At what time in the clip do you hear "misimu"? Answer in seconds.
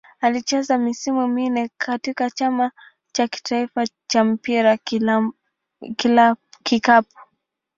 0.77-1.27